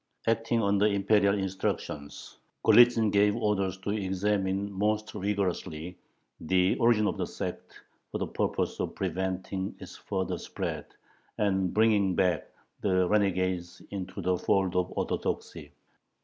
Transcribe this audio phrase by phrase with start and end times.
[0.25, 5.95] Acting under Imperial instructions, Golitzin gave orders "to examine most rigorously"
[6.39, 7.79] the origin of the "sect,"
[8.11, 10.87] for the purpose of preventing its further spread
[11.37, 12.49] and bringing back
[12.81, 15.71] the renegades into the fold of Orthodoxy.